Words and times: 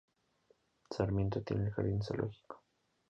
Sarmiento 0.89 1.43
tiene 1.43 1.65
el 1.65 1.71
Jardín 1.73 2.01
Zoológico. 2.01 2.63